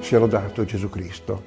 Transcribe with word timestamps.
sia 0.00 0.18
lodato 0.18 0.64
Gesù 0.64 0.88
Cristo. 0.88 1.42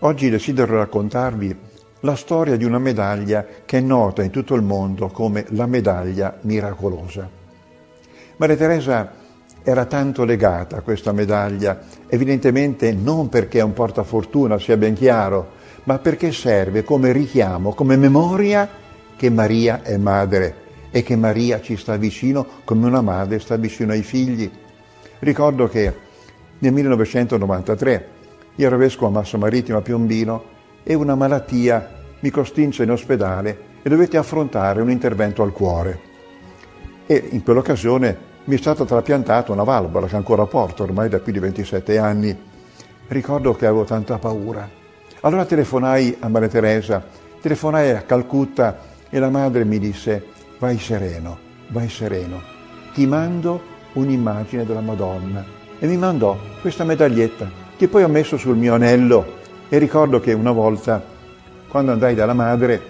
Oggi 0.00 0.30
desidero 0.30 0.76
raccontarvi 0.76 1.56
la 2.00 2.14
storia 2.14 2.56
di 2.56 2.64
una 2.64 2.78
medaglia 2.78 3.44
che 3.64 3.78
è 3.78 3.80
nota 3.80 4.22
in 4.22 4.30
tutto 4.30 4.54
il 4.54 4.62
mondo 4.62 5.08
come 5.08 5.44
la 5.50 5.66
medaglia 5.66 6.38
miracolosa. 6.42 7.28
Maria 8.36 8.56
Teresa 8.56 9.12
era 9.64 9.84
tanto 9.86 10.24
legata 10.24 10.76
a 10.76 10.80
questa 10.80 11.12
medaglia, 11.12 11.80
evidentemente 12.06 12.92
non 12.92 13.28
perché 13.28 13.58
è 13.58 13.62
un 13.62 13.72
portafortuna, 13.72 14.58
sia 14.58 14.76
ben 14.76 14.94
chiaro, 14.94 15.56
ma 15.84 15.98
perché 15.98 16.32
serve 16.32 16.84
come 16.84 17.12
richiamo, 17.12 17.74
come 17.74 17.96
memoria 17.96 18.68
che 19.16 19.30
Maria 19.30 19.82
è 19.82 19.96
madre 19.96 20.66
e 20.90 21.02
che 21.02 21.16
Maria 21.16 21.60
ci 21.60 21.76
sta 21.76 21.96
vicino 21.96 22.46
come 22.64 22.86
una 22.86 23.02
madre 23.02 23.40
sta 23.40 23.56
vicino 23.56 23.92
ai 23.92 24.02
figli. 24.02 24.50
Ricordo 25.18 25.68
che 25.68 26.06
nel 26.58 26.72
1993 26.72 28.08
io 28.56 28.66
ero 28.66 28.76
vescovo 28.76 29.06
a 29.06 29.10
Massa 29.10 29.38
Marittima 29.38 29.78
a 29.78 29.82
Piombino 29.82 30.44
e 30.82 30.94
una 30.94 31.14
malattia 31.14 31.96
mi 32.20 32.30
costrinse 32.30 32.82
in 32.82 32.90
ospedale 32.90 33.66
e 33.82 33.88
dovetti 33.88 34.16
affrontare 34.16 34.82
un 34.82 34.90
intervento 34.90 35.44
al 35.44 35.52
cuore. 35.52 36.00
E 37.06 37.28
in 37.30 37.44
quell'occasione 37.44 38.26
mi 38.44 38.56
è 38.56 38.58
stata 38.58 38.84
trapiantata 38.84 39.52
una 39.52 39.62
valvola 39.62 40.08
che 40.08 40.16
ancora 40.16 40.46
porto 40.46 40.82
ormai 40.82 41.08
da 41.08 41.20
più 41.20 41.32
di 41.32 41.38
27 41.38 41.98
anni. 41.98 42.36
Ricordo 43.06 43.54
che 43.54 43.66
avevo 43.66 43.84
tanta 43.84 44.18
paura. 44.18 44.68
Allora 45.20 45.44
telefonai 45.44 46.16
a 46.18 46.28
Maria 46.28 46.48
Teresa, 46.48 47.04
telefonai 47.40 47.90
a 47.90 48.02
Calcutta 48.02 48.78
e 49.08 49.18
la 49.20 49.30
madre 49.30 49.64
mi 49.64 49.78
disse 49.78 50.26
vai 50.58 50.78
sereno, 50.78 51.38
vai 51.68 51.88
sereno, 51.88 52.42
ti 52.92 53.06
mando 53.06 53.60
un'immagine 53.92 54.64
della 54.64 54.80
Madonna 54.80 55.58
e 55.78 55.86
mi 55.86 55.96
mandò 55.96 56.36
questa 56.60 56.84
medaglietta 56.84 57.48
che 57.76 57.88
poi 57.88 58.02
ho 58.02 58.08
messo 58.08 58.36
sul 58.36 58.56
mio 58.56 58.74
anello. 58.74 59.36
E 59.68 59.78
ricordo 59.78 60.18
che 60.18 60.32
una 60.32 60.50
volta 60.50 61.02
quando 61.68 61.92
andai 61.92 62.14
dalla 62.14 62.32
madre, 62.32 62.80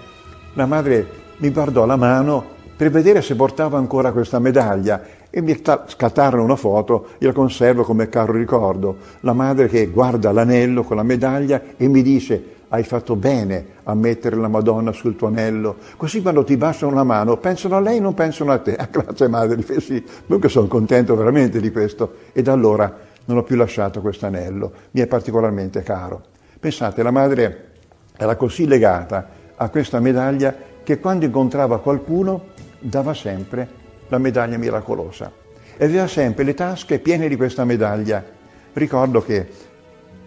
la 0.55 0.67
madre 0.67 1.07
mi 1.39 1.51
guardò 1.51 1.85
la 1.85 1.97
mano 1.97 2.57
per 2.77 2.91
vedere 2.91 3.21
se 3.23 3.35
portava 3.35 3.77
ancora 3.77 4.13
questa 4.13 4.39
medaglia 4.39 5.03
e 5.31 5.43
mi 5.43 5.61
scattarono 5.87 6.45
una 6.45 6.57
foto, 6.57 7.09
io 7.19 7.27
la 7.27 7.35
conservo 7.35 7.83
come 7.83 8.09
caro 8.09 8.33
ricordo, 8.33 8.97
la 9.21 9.33
madre 9.33 9.67
che 9.67 9.89
guarda 9.89 10.31
l'anello 10.31 10.85
con 10.85 10.97
la 10.97 11.03
medaglia 11.03 11.61
e 11.77 11.89
mi 11.89 12.03
dice 12.03 12.58
hai 12.69 12.83
fatto 12.83 13.17
bene 13.17 13.67
a 13.85 13.95
mettere 13.95 14.37
la 14.37 14.49
Madonna 14.49 14.93
sul 14.93 15.17
tuo 15.17 15.29
anello, 15.29 15.77
così 15.97 16.21
quando 16.21 16.45
ti 16.45 16.57
baciano 16.57 16.93
la 16.93 17.05
mano 17.05 17.37
pensano 17.39 17.77
a 17.77 17.81
lei, 17.81 18.01
non 18.01 18.15
pensano 18.15 18.53
a 18.53 18.59
te. 18.59 18.77
Ah, 18.79 18.89
grazie 18.91 19.29
madre, 19.29 19.81
sì, 19.81 20.05
dunque 20.27 20.49
sono 20.49 20.67
contento 20.67 21.17
veramente 21.17 21.61
di 21.61 21.71
questo 21.73 22.15
e 22.33 22.43
da 22.43 22.53
allora 22.53 22.97
non 23.25 23.39
ho 23.39 23.43
più 23.43 23.57
lasciato 23.57 24.01
questo 24.01 24.27
anello, 24.27 24.73
mi 24.93 25.01
è 25.01 25.07
particolarmente 25.07 25.83
caro. 25.83 26.23
Pensate, 26.61 27.03
la 27.03 27.11
madre 27.11 27.71
era 28.17 28.37
così 28.37 28.67
legata 28.67 29.29
a 29.57 29.69
questa 29.69 30.01
medaglia 30.01 30.55
che 30.83 30.99
quando 31.01 31.25
incontrava 31.25 31.81
qualcuno 31.81 32.47
dava 32.79 33.15
sempre 33.15 33.69
la 34.09 34.19
medaglia 34.19 34.57
miracolosa 34.57 35.31
e 35.77 35.85
aveva 35.85 36.07
sempre 36.07 36.45
le 36.45 36.55
tasche 36.55 36.99
piene 36.99 37.29
di 37.29 37.37
questa 37.37 37.65
medaglia. 37.65 38.25
Ricordo 38.73 39.21
che 39.23 39.49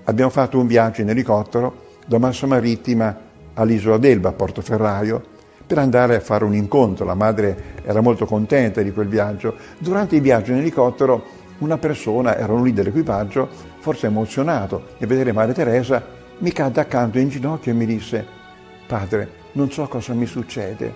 abbiamo 0.03 0.29
fatto 0.29 0.59
un 0.59 0.67
viaggio 0.67 1.01
in 1.01 1.09
elicottero 1.09 1.89
da 2.05 2.17
Massa 2.17 2.47
Marittima 2.47 3.15
all'isola 3.53 3.97
d'Elba, 3.97 4.29
a 4.29 4.33
Portoferraio, 4.33 5.23
per 5.65 5.77
andare 5.77 6.15
a 6.15 6.19
fare 6.19 6.43
un 6.43 6.53
incontro. 6.53 7.05
La 7.05 7.15
madre 7.15 7.75
era 7.83 8.01
molto 8.01 8.25
contenta 8.25 8.81
di 8.81 8.91
quel 8.91 9.07
viaggio. 9.07 9.55
Durante 9.77 10.15
il 10.15 10.21
viaggio 10.21 10.51
in 10.51 10.57
elicottero 10.57 11.23
una 11.59 11.77
persona, 11.77 12.37
era 12.37 12.51
un 12.51 12.63
lì 12.63 12.73
dell'equipaggio, 12.73 13.47
forse 13.79 14.07
emozionato 14.07 14.89
nel 14.97 15.07
vedere 15.07 15.31
Madre 15.31 15.53
Teresa, 15.53 16.03
mi 16.39 16.51
cadde 16.51 16.81
accanto 16.81 17.19
in 17.19 17.29
ginocchio 17.29 17.71
e 17.71 17.75
mi 17.75 17.85
disse, 17.85 18.25
padre, 18.87 19.29
non 19.53 19.71
so 19.71 19.87
cosa 19.87 20.13
mi 20.13 20.25
succede, 20.25 20.93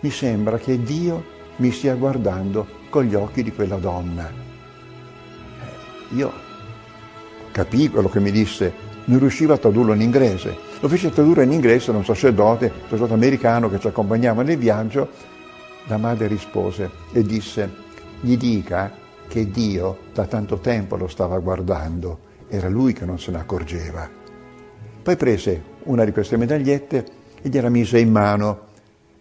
mi 0.00 0.10
sembra 0.10 0.58
che 0.58 0.82
Dio 0.82 1.36
mi 1.56 1.70
stia 1.70 1.94
guardando 1.94 2.66
con 2.90 3.04
gli 3.04 3.14
occhi 3.14 3.42
di 3.42 3.52
quella 3.52 3.76
donna. 3.76 4.28
Eh, 4.28 6.14
io 6.14 6.32
capii 7.52 7.88
quello 7.88 8.08
che 8.08 8.20
mi 8.20 8.30
disse, 8.30 8.72
non 9.08 9.18
riuscivo 9.18 9.52
a 9.52 9.58
tradurlo 9.58 9.92
in 9.92 10.00
inglese. 10.00 10.56
Lo 10.80 10.88
fece 10.88 11.10
tradurre 11.10 11.44
in 11.44 11.52
inglese 11.52 11.92
da 11.92 11.98
un 11.98 12.04
sacerdote, 12.04 12.66
un 12.66 12.82
sacerdote 12.82 13.14
americano 13.14 13.68
che 13.68 13.78
ci 13.78 13.86
accompagnava 13.86 14.42
nel 14.42 14.58
viaggio. 14.58 15.08
La 15.86 15.96
madre 15.96 16.26
rispose 16.26 16.90
e 17.12 17.22
disse, 17.22 17.70
gli 18.20 18.36
dica 18.36 18.92
che 19.26 19.50
Dio 19.50 19.98
da 20.12 20.26
tanto 20.26 20.58
tempo 20.58 20.96
lo 20.96 21.08
stava 21.08 21.38
guardando, 21.38 22.18
era 22.48 22.68
lui 22.68 22.92
che 22.92 23.04
non 23.04 23.18
se 23.18 23.30
ne 23.30 23.38
accorgeva. 23.38 24.08
Poi 25.02 25.16
prese 25.16 25.62
una 25.84 26.04
di 26.04 26.12
queste 26.12 26.36
medagliette 26.36 27.06
e 27.40 27.48
gliela 27.48 27.70
mise 27.70 27.98
in 27.98 28.10
mano 28.10 28.66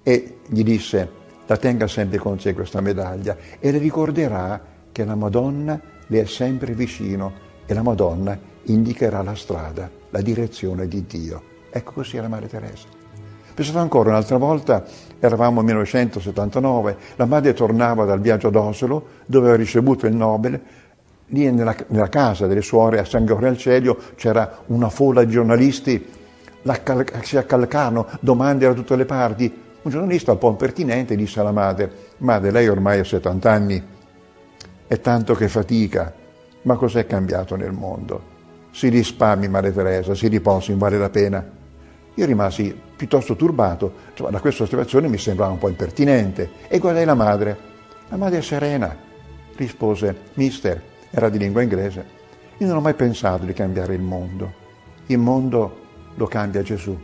e 0.04 0.40
gli 0.48 0.64
disse, 0.64 1.10
la 1.46 1.56
tenga 1.56 1.88
sempre 1.88 2.18
con 2.18 2.40
sé 2.40 2.54
questa 2.54 2.82
medaglia 2.82 3.38
e 3.60 3.72
le 3.72 3.78
ricorderà 3.78 4.62
che 4.92 5.06
la 5.06 5.16
Madonna 5.16 5.80
le 6.08 6.22
è 6.22 6.26
sempre 6.26 6.74
vicino 6.74 7.46
e 7.66 7.74
la 7.74 7.84
Madonna 7.84 8.38
indicherà 8.68 9.22
la 9.22 9.36
strada, 9.36 9.90
la 10.10 10.22
direzione 10.22 10.88
di 10.88 11.06
Dio. 11.06 11.42
Ecco 11.70 11.94
così 11.94 12.18
era 12.18 12.28
Maria 12.28 12.48
Teresa. 12.48 12.88
Pensate 13.54 13.80
ancora, 13.80 14.10
un'altra 14.10 14.38
volta 14.38 14.86
eravamo 15.20 15.62
nel 15.62 15.74
1979, 15.74 16.98
la 17.16 17.26
madre 17.26 17.54
tornava 17.54 18.06
dal 18.06 18.22
viaggio 18.22 18.50
ad 18.50 18.56
Oslo 18.56 19.06
dove 19.26 19.48
aveva 19.48 19.62
ricevuto 19.62 20.06
il 20.06 20.16
Nobel, 20.16 20.62
lì 21.30 21.52
nella, 21.52 21.76
nella 21.88 22.10
casa 22.10 22.46
delle 22.46 22.62
suore 22.62 23.00
a 23.00 23.06
San 23.06 23.26
Gregorio 23.26 23.50
al 23.50 23.58
Celio 23.58 23.98
c'era 24.16 24.60
una 24.68 24.90
folla 24.90 25.24
di 25.24 25.32
giornalisti, 25.32 26.06
la, 26.62 26.80
si 27.24 27.38
accalcavano 27.38 28.08
domande 28.20 28.68
da 28.68 28.74
tutte 28.74 28.96
le 28.96 29.06
parti, 29.06 29.52
un 29.82 29.92
giornalista 29.92 30.34
un 30.34 30.38
po' 30.38 30.50
impertinente 30.50 31.16
disse 31.16 31.40
alla 31.40 31.52
madre, 31.52 31.92
madre 32.18 32.52
lei 32.52 32.68
ormai 32.68 33.00
ha 33.00 33.04
70 33.04 33.52
anni, 33.52 33.84
è 34.86 35.02
tanto 35.02 35.34
che 35.34 35.48
fatica, 35.48 36.14
ma 36.62 36.76
cos'è 36.76 37.08
cambiato 37.08 37.56
nel 37.56 37.72
mondo? 37.72 38.36
Si 38.72 38.90
risparmi, 38.90 39.48
Maria 39.48 39.72
Teresa, 39.72 40.14
si 40.14 40.28
riposi, 40.28 40.74
vale 40.74 40.98
la 40.98 41.10
pena. 41.10 41.56
Io 42.14 42.26
rimasi 42.26 42.76
piuttosto 42.96 43.36
turbato, 43.36 43.94
cioè, 44.14 44.32
da 44.32 44.40
questa 44.40 44.64
osservazione 44.64 45.08
mi 45.08 45.18
sembrava 45.18 45.52
un 45.52 45.60
po' 45.60 45.70
impertinente 45.70 46.52
e 46.68 46.80
guardai 46.80 47.06
la 47.06 47.14
madre. 47.14 47.58
La 48.10 48.18
madre 48.18 48.42
serena, 48.42 48.96
rispose, 49.56 50.16
mister, 50.34 50.82
era 51.12 51.30
di 51.30 51.38
lingua 51.38 51.62
inglese, 51.62 52.06
io 52.58 52.66
non 52.66 52.78
ho 52.78 52.82
mai 52.82 52.96
pensato 52.96 53.46
di 53.46 53.54
cambiare 53.54 53.94
il 53.94 54.02
mondo. 54.02 54.52
Il 55.08 55.20
mondo 55.20 55.86
lo 56.16 56.26
cambia 56.26 56.64
Gesù. 56.64 56.98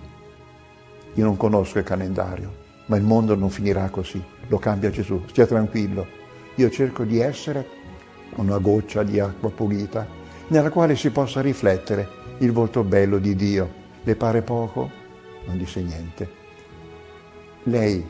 Io 1.13 1.23
non 1.23 1.37
conosco 1.37 1.77
il 1.77 1.83
calendario, 1.83 2.51
ma 2.87 2.97
il 2.97 3.03
mondo 3.03 3.35
non 3.35 3.51
finirà 3.51 3.87
così, 3.89 4.21
lo 4.47 4.57
cambia 4.57 4.89
Gesù, 4.89 5.21
stia 5.27 5.45
tranquillo. 5.45 6.07
Io 6.55 6.69
cerco 6.71 7.03
di 7.03 7.19
essere 7.19 7.67
una 8.35 8.57
goccia 8.57 9.03
di 9.03 9.19
acqua 9.19 9.51
pulita 9.51 10.07
nella 10.47 10.69
quale 10.69 10.95
si 10.95 11.09
possa 11.09 11.41
riflettere 11.41 12.21
il 12.39 12.51
volto 12.51 12.83
bello 12.83 13.19
di 13.19 13.35
Dio. 13.35 13.81
Le 14.03 14.15
pare 14.15 14.41
poco? 14.41 14.89
Non 15.45 15.57
disse 15.57 15.81
niente. 15.81 16.41
Lei 17.63 18.05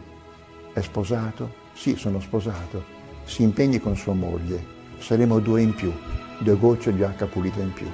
è 0.74 0.82
sposato? 0.82 1.62
Sì, 1.74 1.96
sono 1.96 2.20
sposato. 2.20 2.84
Si 3.26 3.44
impegni 3.44 3.80
con 3.80 3.96
sua 3.96 4.14
moglie. 4.14 4.72
Saremo 4.98 5.40
due 5.40 5.62
in 5.62 5.74
più, 5.74 5.92
due 6.40 6.58
gocce 6.58 6.94
di 6.94 7.04
acqua 7.04 7.28
pulita 7.28 7.62
in 7.62 7.74
più. 7.74 7.88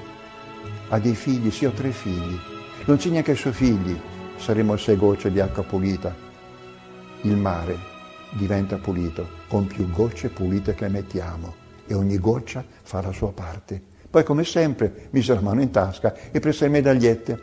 Ha 0.89 0.99
dei 0.99 1.15
figli? 1.15 1.51
Sì, 1.51 1.65
ho 1.65 1.71
tre 1.71 1.91
figli. 1.91 2.37
Non 2.85 2.97
c'è 2.97 3.09
neanche 3.09 3.31
ai 3.31 3.37
suoi 3.37 3.53
figli. 3.53 3.99
Saremo 4.37 4.77
sei 4.77 4.95
gocce 4.95 5.31
di 5.31 5.39
acqua 5.39 5.63
pulita 5.63 6.27
il 7.23 7.35
mare 7.35 7.77
diventa 8.31 8.77
pulito 8.77 9.27
con 9.49 9.67
più 9.67 9.89
gocce 9.89 10.29
pulite 10.29 10.73
che 10.73 10.87
mettiamo 10.87 11.53
e 11.85 11.93
ogni 11.93 12.17
goccia 12.17 12.63
fa 12.83 13.01
la 13.01 13.11
sua 13.11 13.33
parte. 13.33 13.97
Poi 14.09 14.23
come 14.23 14.43
sempre 14.43 15.07
mise 15.11 15.33
la 15.33 15.41
mano 15.41 15.61
in 15.61 15.71
tasca 15.71 16.15
e 16.31 16.39
prese 16.39 16.65
le 16.65 16.71
medagliette, 16.71 17.39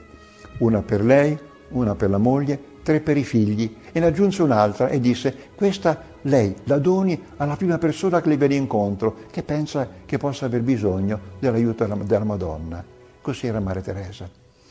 una 0.59 0.83
per 0.83 1.05
lei, 1.05 1.39
una 1.69 1.95
per 1.95 2.11
la 2.11 2.19
moglie, 2.19 2.59
tre 2.83 3.01
per 3.01 3.17
i 3.17 3.25
figli 3.25 3.77
e 3.93 4.01
ne 4.01 4.07
aggiunse 4.07 4.43
un'altra 4.43 4.89
e 4.89 5.01
disse 5.01 5.35
questa 5.55 6.01
lei 6.23 6.55
la 6.65 6.79
doni 6.79 7.21
alla 7.37 7.57
prima 7.57 7.79
persona 7.79 8.21
che 8.21 8.29
le 8.29 8.37
viene 8.37 8.55
incontro 8.55 9.17
che 9.31 9.43
pensa 9.43 9.89
che 10.05 10.19
possa 10.19 10.47
aver 10.47 10.63
bisogno 10.63 11.19
dell'aiuto 11.39 11.85
della, 11.85 11.97
della 12.03 12.25
Madonna. 12.25 12.85
Così 13.21 13.47
era 13.47 13.59
Maria 13.61 13.83
Teresa. 13.83 14.29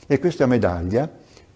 E 0.07 0.19
questa 0.19 0.45
medaglia 0.45 1.09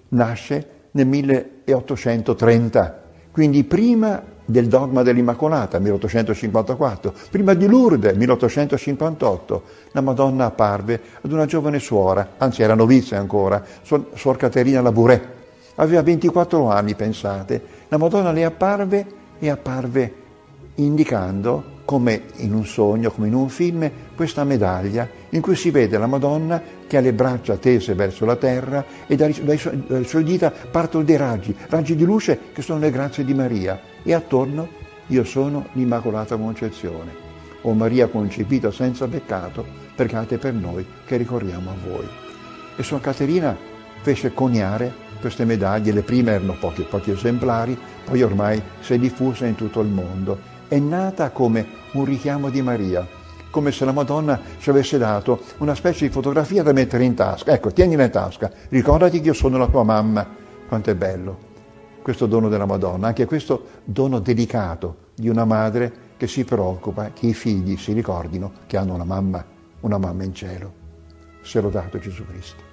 nasce 0.10 0.68
nel 0.92 1.06
1830 1.08 3.04
quindi 3.31 3.64
prima 3.64 4.22
del 4.46 4.68
dogma 4.68 5.04
dell'Immacolata, 5.04 5.78
1854, 5.78 7.14
prima 7.30 7.54
di 7.54 7.68
Lourdes, 7.68 8.16
1858, 8.16 9.64
la 9.92 10.02
Madonna 10.02 10.46
apparve 10.46 11.00
ad 11.22 11.31
una 11.31 11.46
giovane 11.46 11.80
suora, 11.80 12.31
anzi 12.38 12.64
era 12.64 12.74
novizia 12.74 13.20
ancora, 13.20 13.64
suor 13.81 14.38
Caterina 14.38 14.81
Labouré. 14.81 15.38
Aveva 15.76 16.02
24 16.02 16.70
anni, 16.70 16.96
pensate. 16.96 17.62
La 17.90 17.98
Madonna 17.98 18.31
le 18.31 18.44
apparve 18.44 19.06
e 19.38 19.50
apparve 19.50 20.14
indicando, 20.75 21.78
come 21.86 22.24
in 22.38 22.54
un 22.54 22.66
sogno, 22.66 23.12
come 23.12 23.28
in 23.28 23.36
un 23.36 23.50
film, 23.50 23.90
questa 24.16 24.44
medaglia 24.44 25.08
in 25.30 25.42
cui 25.42 25.56
si 25.56 25.72
vede 25.72 25.98
la 25.98 26.08
Madonna 26.08 26.62
che 26.88 26.98
ha 26.98 27.02
le 27.02 27.14
braccia 27.14 27.58
tese 27.58 27.94
verso 27.94 28.26
la 28.26 28.36
terra 28.36 28.84
e 29.08 29.16
dai, 29.16 29.34
dalle 29.44 30.04
sue 30.04 30.24
dita 30.24 30.52
partono 30.52 31.04
dei 31.04 31.18
raggi, 31.18 31.56
raggi 31.68 31.96
di 31.96 32.04
luce 32.04 32.40
che 32.54 32.62
sono 32.62 32.80
le 32.80 32.92
grazie 32.92 33.24
di 33.24 33.34
Maria. 33.34 33.80
E 34.04 34.14
attorno 34.14 34.68
io 35.08 35.24
sono 35.24 35.68
l'Immacolata 35.74 36.38
Concezione. 36.38 37.28
O 37.62 37.74
Maria 37.74 38.08
concepita 38.08 38.72
senza 38.72 39.08
peccato, 39.08 39.66
pregate 39.96 40.38
per 40.38 40.54
noi 40.54 40.86
che 41.06 41.18
ricorriamo 41.18 41.72
a 41.72 41.75
voi. 41.88 42.08
E 42.78 42.84
Sua 42.84 43.02
Caterina 43.02 43.56
fece 44.02 44.34
coniare 44.34 45.08
queste 45.20 45.44
medaglie, 45.44 45.92
le 45.92 46.02
prime 46.02 46.32
erano 46.32 46.56
pochi, 46.58 46.84
pochi 46.84 47.12
esemplari, 47.12 47.78
poi 48.06 48.22
ormai 48.22 48.62
si 48.80 48.94
è 48.94 48.98
diffusa 48.98 49.46
in 49.46 49.56
tutto 49.56 49.82
il 49.82 49.90
mondo. 49.90 50.40
È 50.68 50.80
nata 50.80 51.32
come 51.32 51.68
un 51.92 52.06
richiamo 52.06 52.50
di 52.50 52.62
Maria, 52.62 53.06
come 53.50 53.72
se 53.72 53.86
la 53.86 53.92
Madonna 53.92 54.40
ci 54.60 54.69
avesse 54.69 54.98
dato 54.98 55.40
una 55.57 55.75
specie 55.75 56.07
di 56.07 56.12
fotografia 56.12 56.63
da 56.63 56.74
mettere 56.74 57.04
in 57.04 57.16
tasca. 57.16 57.51
Ecco, 57.51 57.72
tienila 57.72 58.04
in 58.04 58.12
tasca, 58.12 58.51
ricordati 58.69 59.19
che 59.19 59.28
io 59.28 59.34
sono 59.34 59.57
la 59.57 59.68
tua 59.68 59.84
mamma. 59.84 60.28
Quanto 60.68 60.90
è 60.90 60.96
bello 60.96 61.48
questo 62.01 62.25
dono 62.25 62.50
della 62.50 62.66
Madonna, 62.66 63.07
anche 63.07 63.25
questo 63.25 63.81
dono 63.84 64.19
delicato 64.19 65.10
di 65.13 65.30
una 65.30 65.46
madre 65.46 65.92
che 66.18 66.28
si 66.28 66.44
preoccupa 66.44 67.12
che 67.12 67.28
i 67.28 67.34
figli 67.34 67.78
si 67.78 67.94
ricordino 67.94 68.51
che 68.66 68.78
hanno 68.78 68.96
una 68.96 69.04
mamma, 69.04 69.46
una 69.81 69.98
mamma 69.98 70.24
in 70.24 70.34
cielo. 70.34 70.74
Se 71.42 71.62
dato 71.69 72.00
Gesù 72.00 72.25
Cristo. 72.25 72.69